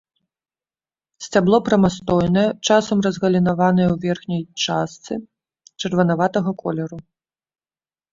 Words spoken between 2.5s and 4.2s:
часам разгалінаванае ў